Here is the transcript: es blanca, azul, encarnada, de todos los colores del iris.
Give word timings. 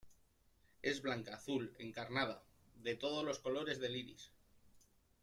es 0.91 1.01
blanca, 1.03 1.35
azul, 1.35 1.75
encarnada, 1.77 2.43
de 2.77 2.95
todos 2.95 3.23
los 3.23 3.37
colores 3.37 3.79
del 3.79 3.97
iris. 3.97 4.31